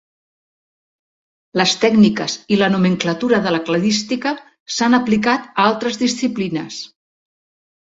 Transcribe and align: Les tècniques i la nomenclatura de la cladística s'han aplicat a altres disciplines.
Les 1.61 1.73
tècniques 1.83 2.39
i 2.55 2.59
la 2.63 2.71
nomenclatura 2.77 3.43
de 3.45 3.55
la 3.59 3.63
cladística 3.71 4.35
s'han 4.79 5.03
aplicat 5.03 5.49
a 5.55 5.71
altres 5.71 6.05
disciplines. 6.09 6.87